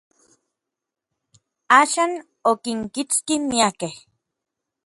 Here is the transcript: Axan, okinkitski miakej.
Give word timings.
Axan, 1.79 2.11
okinkitski 2.51 3.35
miakej. 3.49 3.93